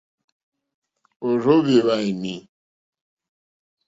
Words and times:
Ò 1.27 1.29
rzóhwì 1.41 1.75
hwàèní. 1.83 2.33